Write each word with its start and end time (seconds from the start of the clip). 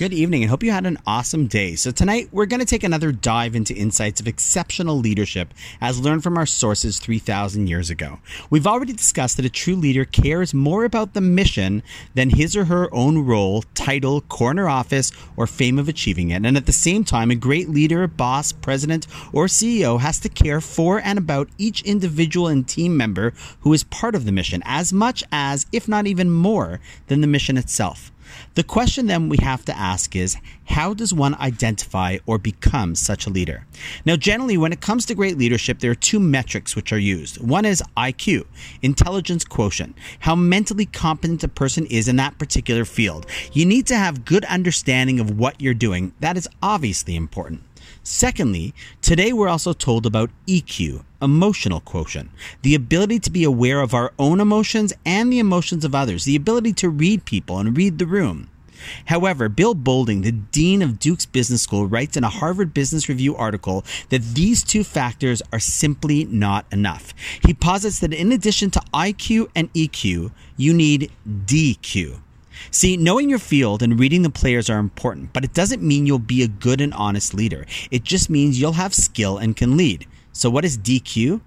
Good 0.00 0.14
evening 0.14 0.42
and 0.42 0.48
hope 0.48 0.62
you 0.62 0.70
had 0.70 0.86
an 0.86 0.96
awesome 1.06 1.46
day. 1.46 1.74
So, 1.74 1.90
tonight 1.90 2.30
we're 2.32 2.46
going 2.46 2.60
to 2.60 2.64
take 2.64 2.84
another 2.84 3.12
dive 3.12 3.54
into 3.54 3.74
insights 3.74 4.18
of 4.18 4.26
exceptional 4.26 4.96
leadership 4.96 5.52
as 5.78 6.00
learned 6.00 6.22
from 6.22 6.38
our 6.38 6.46
sources 6.46 6.98
3,000 6.98 7.66
years 7.66 7.90
ago. 7.90 8.18
We've 8.48 8.66
already 8.66 8.94
discussed 8.94 9.36
that 9.36 9.44
a 9.44 9.50
true 9.50 9.76
leader 9.76 10.06
cares 10.06 10.54
more 10.54 10.86
about 10.86 11.12
the 11.12 11.20
mission 11.20 11.82
than 12.14 12.30
his 12.30 12.56
or 12.56 12.64
her 12.64 12.88
own 12.94 13.26
role, 13.26 13.62
title, 13.74 14.22
corner 14.22 14.70
office, 14.70 15.12
or 15.36 15.46
fame 15.46 15.78
of 15.78 15.86
achieving 15.86 16.30
it. 16.30 16.46
And 16.46 16.56
at 16.56 16.64
the 16.64 16.72
same 16.72 17.04
time, 17.04 17.30
a 17.30 17.34
great 17.34 17.68
leader, 17.68 18.06
boss, 18.06 18.52
president, 18.52 19.06
or 19.34 19.48
CEO 19.48 20.00
has 20.00 20.18
to 20.20 20.30
care 20.30 20.62
for 20.62 21.02
and 21.04 21.18
about 21.18 21.50
each 21.58 21.82
individual 21.82 22.48
and 22.48 22.66
team 22.66 22.96
member 22.96 23.34
who 23.60 23.74
is 23.74 23.84
part 23.84 24.14
of 24.14 24.24
the 24.24 24.32
mission 24.32 24.62
as 24.64 24.94
much 24.94 25.22
as, 25.30 25.66
if 25.72 25.86
not 25.86 26.06
even 26.06 26.30
more, 26.30 26.80
than 27.08 27.20
the 27.20 27.26
mission 27.26 27.58
itself. 27.58 28.10
The 28.54 28.62
question 28.62 29.06
then 29.06 29.28
we 29.28 29.38
have 29.42 29.64
to 29.66 29.76
ask 29.76 30.16
is 30.16 30.36
how 30.66 30.94
does 30.94 31.12
one 31.12 31.34
identify 31.36 32.18
or 32.26 32.38
become 32.38 32.94
such 32.94 33.26
a 33.26 33.30
leader? 33.30 33.66
Now, 34.04 34.16
generally, 34.16 34.56
when 34.56 34.72
it 34.72 34.80
comes 34.80 35.06
to 35.06 35.14
great 35.14 35.38
leadership, 35.38 35.80
there 35.80 35.90
are 35.90 35.96
two 35.96 36.20
metrics 36.20 36.76
which 36.76 36.92
are 36.92 36.98
used. 36.98 37.40
One 37.40 37.64
is 37.64 37.82
IQ, 37.96 38.46
intelligence 38.82 39.44
quotient, 39.44 39.96
how 40.20 40.34
mentally 40.34 40.86
competent 40.86 41.44
a 41.44 41.48
person 41.48 41.86
is 41.86 42.08
in 42.08 42.16
that 42.16 42.38
particular 42.38 42.84
field. 42.84 43.26
You 43.52 43.66
need 43.66 43.86
to 43.88 43.96
have 43.96 44.24
good 44.24 44.44
understanding 44.44 45.20
of 45.20 45.38
what 45.38 45.60
you're 45.60 45.74
doing. 45.74 46.12
That 46.20 46.36
is 46.36 46.48
obviously 46.62 47.16
important. 47.16 47.62
Secondly, 48.02 48.74
today 49.02 49.32
we're 49.32 49.48
also 49.48 49.72
told 49.72 50.06
about 50.06 50.30
EQ, 50.46 51.04
emotional 51.22 51.80
quotient, 51.80 52.30
the 52.62 52.74
ability 52.74 53.18
to 53.20 53.30
be 53.30 53.44
aware 53.44 53.80
of 53.80 53.94
our 53.94 54.12
own 54.18 54.40
emotions 54.40 54.92
and 55.04 55.32
the 55.32 55.38
emotions 55.38 55.84
of 55.84 55.94
others, 55.94 56.24
the 56.24 56.36
ability 56.36 56.72
to 56.74 56.88
read 56.88 57.24
people 57.24 57.58
and 57.58 57.76
read 57.76 57.98
the 57.98 58.06
room. 58.06 58.48
However, 59.06 59.48
Bill 59.48 59.74
Boulding, 59.74 60.22
the 60.22 60.32
dean 60.32 60.82
of 60.82 60.98
Duke's 60.98 61.26
Business 61.26 61.62
School, 61.62 61.86
writes 61.86 62.16
in 62.16 62.24
a 62.24 62.28
Harvard 62.28 62.72
Business 62.72 63.08
Review 63.08 63.36
article 63.36 63.84
that 64.08 64.22
these 64.34 64.62
two 64.62 64.84
factors 64.84 65.42
are 65.52 65.60
simply 65.60 66.24
not 66.24 66.66
enough. 66.72 67.12
He 67.44 67.54
posits 67.54 67.98
that 68.00 68.14
in 68.14 68.32
addition 68.32 68.70
to 68.70 68.80
IQ 68.94 69.48
and 69.54 69.72
EQ, 69.74 70.32
you 70.56 70.72
need 70.72 71.10
DQ. 71.28 72.20
See, 72.70 72.96
knowing 72.96 73.30
your 73.30 73.38
field 73.38 73.82
and 73.82 73.98
reading 73.98 74.22
the 74.22 74.30
players 74.30 74.68
are 74.68 74.78
important, 74.78 75.32
but 75.32 75.44
it 75.44 75.54
doesn't 75.54 75.82
mean 75.82 76.06
you'll 76.06 76.18
be 76.18 76.42
a 76.42 76.48
good 76.48 76.80
and 76.80 76.92
honest 76.92 77.32
leader. 77.32 77.66
It 77.90 78.04
just 78.04 78.28
means 78.28 78.60
you'll 78.60 78.72
have 78.72 78.94
skill 78.94 79.38
and 79.38 79.56
can 79.56 79.76
lead. 79.76 80.06
So, 80.32 80.48
what 80.50 80.64
is 80.64 80.78
DQ? 80.78 81.40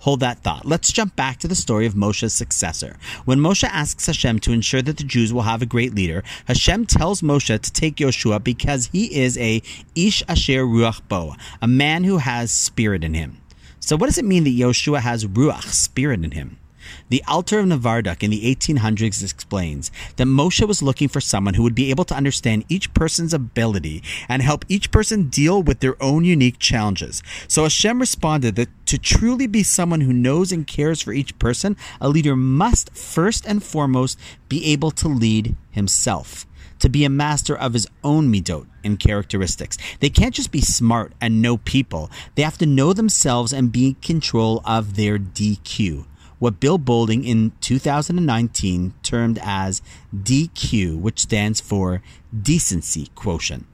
Hold 0.00 0.20
that 0.20 0.38
thought. 0.38 0.64
Let's 0.64 0.92
jump 0.92 1.16
back 1.16 1.38
to 1.38 1.48
the 1.48 1.56
story 1.56 1.84
of 1.84 1.94
Moshe's 1.94 2.32
successor. 2.32 2.96
When 3.24 3.40
Moshe 3.40 3.64
asks 3.64 4.06
Hashem 4.06 4.38
to 4.40 4.52
ensure 4.52 4.80
that 4.80 4.96
the 4.96 5.04
Jews 5.04 5.32
will 5.32 5.42
have 5.42 5.60
a 5.60 5.66
great 5.66 5.92
leader, 5.92 6.22
Hashem 6.46 6.86
tells 6.86 7.20
Moshe 7.20 7.60
to 7.60 7.72
take 7.72 7.96
Yoshua 7.96 8.42
because 8.42 8.86
he 8.86 9.20
is 9.20 9.36
a 9.38 9.60
Ish 9.96 10.22
Asher 10.28 10.64
Ruach 10.64 11.00
Bo, 11.08 11.34
a 11.60 11.66
man 11.66 12.04
who 12.04 12.18
has 12.18 12.52
spirit 12.52 13.02
in 13.02 13.14
him. 13.14 13.40
So, 13.80 13.96
what 13.96 14.06
does 14.06 14.18
it 14.18 14.24
mean 14.24 14.44
that 14.44 14.50
Yoshua 14.56 15.00
has 15.00 15.24
Ruach, 15.24 15.64
spirit 15.64 16.22
in 16.24 16.30
him? 16.30 16.58
The 17.08 17.22
Alter 17.26 17.60
of 17.60 17.66
Novardok 17.66 18.22
in 18.22 18.30
the 18.30 18.54
1800s 18.54 19.22
explains 19.22 19.90
that 20.16 20.26
Moshe 20.26 20.66
was 20.66 20.82
looking 20.82 21.08
for 21.08 21.20
someone 21.20 21.54
who 21.54 21.62
would 21.62 21.74
be 21.74 21.90
able 21.90 22.04
to 22.04 22.14
understand 22.14 22.64
each 22.68 22.92
person's 22.94 23.34
ability 23.34 24.02
and 24.28 24.42
help 24.42 24.64
each 24.68 24.90
person 24.90 25.28
deal 25.28 25.62
with 25.62 25.80
their 25.80 26.02
own 26.02 26.24
unique 26.24 26.58
challenges. 26.58 27.22
So 27.46 27.62
Hashem 27.62 27.98
responded 27.98 28.56
that 28.56 28.68
to 28.86 28.98
truly 28.98 29.46
be 29.46 29.62
someone 29.62 30.02
who 30.02 30.12
knows 30.12 30.52
and 30.52 30.66
cares 30.66 31.02
for 31.02 31.12
each 31.12 31.38
person, 31.38 31.76
a 32.00 32.08
leader 32.08 32.36
must 32.36 32.96
first 32.96 33.46
and 33.46 33.62
foremost 33.62 34.18
be 34.48 34.64
able 34.66 34.90
to 34.92 35.08
lead 35.08 35.56
himself 35.70 36.46
to 36.78 36.88
be 36.88 37.04
a 37.04 37.10
master 37.10 37.56
of 37.56 37.72
his 37.72 37.86
own 38.04 38.32
midot 38.32 38.66
and 38.84 38.98
characteristics. 38.98 39.76
They 40.00 40.10
can't 40.10 40.34
just 40.34 40.52
be 40.52 40.60
smart 40.60 41.12
and 41.20 41.42
know 41.42 41.56
people. 41.58 42.10
They 42.34 42.42
have 42.42 42.58
to 42.58 42.66
know 42.66 42.92
themselves 42.92 43.52
and 43.52 43.72
be 43.72 43.88
in 43.88 43.94
control 43.96 44.62
of 44.64 44.96
their 44.96 45.18
DQ 45.18 46.06
what 46.38 46.60
Bill 46.60 46.78
Boulding 46.78 47.24
in 47.24 47.52
2019 47.60 48.94
termed 49.02 49.38
as 49.42 49.82
DQ, 50.14 50.98
which 51.00 51.20
stands 51.20 51.60
for 51.60 52.02
decency 52.40 53.08
quotient. 53.14 53.66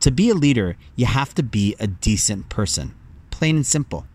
To 0.00 0.10
be 0.10 0.30
a 0.30 0.34
leader, 0.34 0.76
you 0.94 1.06
have 1.06 1.34
to 1.34 1.42
be 1.42 1.74
a 1.78 1.86
decent 1.86 2.48
person. 2.48 2.94
Plain 3.30 3.56
and 3.56 3.66
simple. 3.66 4.06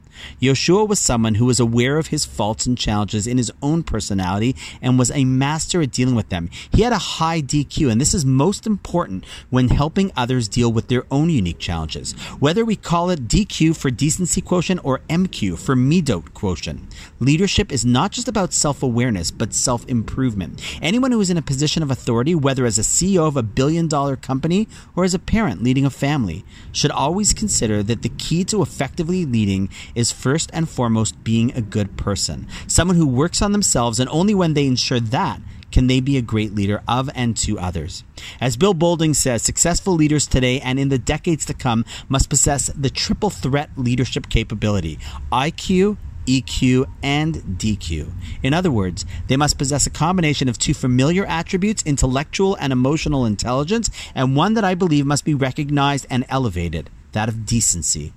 Yoshua 0.42 0.88
was 0.88 1.00
someone 1.00 1.36
who 1.36 1.46
was 1.46 1.60
aware 1.60 1.98
of 1.98 2.08
his 2.08 2.26
faults 2.26 2.66
and 2.66 2.78
challenges 2.78 3.28
in 3.28 3.38
his 3.38 3.52
own 3.62 3.84
personality 3.84 4.56
and 4.82 4.98
was 4.98 5.12
a 5.12 5.26
master 5.26 5.82
at 5.82 5.92
dealing 5.92 6.16
with 6.16 6.30
them. 6.30 6.50
He 6.72 6.82
had 6.82 6.94
a 6.94 6.98
high 6.98 7.42
DQ, 7.42 7.92
and 7.92 8.00
this 8.00 8.14
is 8.14 8.26
most 8.26 8.66
important 8.66 9.26
when 9.50 9.70
helping 9.70 10.12
others 10.16 10.48
deal 10.48 10.72
with 10.72 10.88
their 10.88 11.06
own 11.12 11.30
unique 11.30 11.60
challenges. 11.60 12.14
Whether 12.40 12.66
we 12.66 12.76
call 12.76 13.10
it 13.10 13.28
DQ 13.28 13.76
for 13.76 13.92
decency 13.92 14.42
quotient 14.42 14.82
or 14.84 15.00
MQ 15.10 15.58
for 15.58 15.76
midot 15.76 16.34
quotient, 16.34 16.82
leadership 17.20 17.72
is 17.72 17.86
not 17.86 18.12
just 18.12 18.28
about 18.28 18.54
self 18.54 18.84
awareness, 18.84 19.32
but 19.32 19.54
self 19.54 19.88
improvement. 19.88 20.62
Anyone 20.82 21.12
who 21.12 21.22
is 21.22 21.30
in 21.30 21.38
a 21.38 21.42
position 21.42 21.84
of 21.84 21.92
authority, 21.92 22.36
whether 22.36 22.66
as 22.66 22.78
a 22.78 22.82
CEO 22.82 23.28
of 23.28 23.38
a 23.38 23.44
billion 23.44 23.88
dollar 23.88 24.16
company 24.16 24.68
or 24.96 25.04
as 25.04 25.14
a 25.14 25.20
parent 25.20 25.64
leading 25.64 25.86
a 25.86 25.90
family, 25.90 26.44
should 26.72 26.92
always 26.92 27.34
consider 27.34 27.84
that 27.84 28.02
the 28.02 28.10
key 28.10 28.44
to 28.46 28.62
effectively 28.62 29.26
leading 29.26 29.70
is 29.96 30.11
first 30.12 30.50
and 30.54 30.70
foremost 30.70 31.24
being 31.24 31.52
a 31.54 31.62
good 31.62 31.98
person, 31.98 32.48
someone 32.68 32.98
who 32.98 33.08
works 33.08 33.42
on 33.42 33.52
themselves, 33.52 34.00
and 34.00 34.10
only 34.10 34.34
when 34.34 34.54
they 34.54 34.66
ensure 34.66 35.00
that 35.00 35.42
can 35.72 35.88
they 35.88 36.00
be 36.00 36.18
a 36.18 36.22
great 36.22 36.54
leader 36.54 36.82
of 36.88 37.10
and 37.16 37.36
to 37.38 37.58
others. 37.58 38.04
As 38.40 38.58
Bill 38.58 38.74
Boulding 38.74 39.14
says, 39.14 39.42
successful 39.42 39.94
leaders 39.94 40.28
today 40.28 40.60
and 40.60 40.80
in 40.80 40.90
the 40.90 40.98
decades 40.98 41.46
to 41.46 41.54
come 41.54 41.86
must 42.10 42.30
possess 42.30 42.68
the 42.68 42.90
triple 42.90 43.30
threat 43.30 43.70
leadership 43.78 44.30
capability 44.30 45.00
IQ, 45.32 45.98
EQ, 46.28 46.86
and 47.02 47.36
DQ. 47.36 48.12
In 48.44 48.54
other 48.54 48.72
words, 48.72 49.06
they 49.28 49.38
must 49.38 49.58
possess 49.58 49.88
a 49.88 49.90
combination 49.90 50.48
of 50.50 50.58
two 50.58 50.74
familiar 50.74 51.26
attributes, 51.26 51.84
intellectual 51.84 52.56
and 52.56 52.72
emotional 52.72 53.26
intelligence, 53.26 53.90
and 54.14 54.36
one 54.36 54.54
that 54.54 54.64
I 54.64 54.76
believe 54.76 55.06
must 55.06 55.26
be 55.26 55.34
recognized 55.34 56.06
and 56.10 56.26
elevated 56.30 56.90
that 57.14 57.30
of 57.30 57.46
decency. 57.46 58.14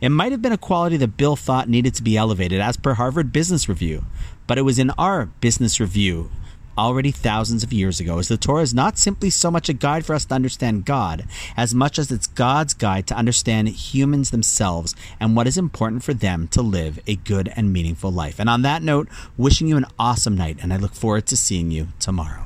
It 0.00 0.10
might 0.10 0.32
have 0.32 0.42
been 0.42 0.52
a 0.52 0.58
quality 0.58 0.96
that 0.98 1.16
Bill 1.16 1.36
thought 1.36 1.68
needed 1.68 1.94
to 1.94 2.02
be 2.02 2.16
elevated, 2.16 2.60
as 2.60 2.76
per 2.76 2.94
Harvard 2.94 3.32
Business 3.32 3.68
Review, 3.68 4.04
but 4.46 4.58
it 4.58 4.62
was 4.62 4.78
in 4.78 4.90
our 4.90 5.26
Business 5.26 5.80
Review 5.80 6.30
already 6.78 7.10
thousands 7.10 7.62
of 7.62 7.72
years 7.72 8.00
ago, 8.00 8.18
as 8.18 8.28
the 8.28 8.36
Torah 8.36 8.62
is 8.62 8.74
not 8.74 8.98
simply 8.98 9.30
so 9.30 9.50
much 9.50 9.68
a 9.68 9.72
guide 9.72 10.04
for 10.04 10.14
us 10.14 10.24
to 10.26 10.34
understand 10.34 10.84
God, 10.84 11.24
as 11.56 11.74
much 11.74 11.98
as 11.98 12.10
it's 12.10 12.26
God's 12.26 12.74
guide 12.74 13.06
to 13.08 13.16
understand 13.16 13.68
humans 13.68 14.30
themselves 14.30 14.94
and 15.18 15.34
what 15.34 15.46
is 15.46 15.56
important 15.56 16.02
for 16.02 16.14
them 16.14 16.48
to 16.48 16.62
live 16.62 17.00
a 17.06 17.16
good 17.16 17.52
and 17.56 17.72
meaningful 17.72 18.10
life. 18.10 18.38
And 18.38 18.48
on 18.48 18.62
that 18.62 18.82
note, 18.82 19.08
wishing 19.36 19.68
you 19.68 19.76
an 19.76 19.86
awesome 19.98 20.36
night, 20.36 20.58
and 20.62 20.72
I 20.72 20.76
look 20.76 20.94
forward 20.94 21.26
to 21.26 21.36
seeing 21.36 21.70
you 21.70 21.88
tomorrow. 21.98 22.45